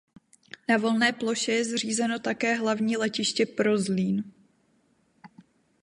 Na 0.69 0.77
volné 0.77 1.13
ploše 1.13 1.51
je 1.51 1.65
zřízeno 1.65 2.19
také 2.19 2.55
hlavní 2.55 2.97
letiště 2.97 3.45
pro 3.45 3.77
Zlín. 3.77 4.23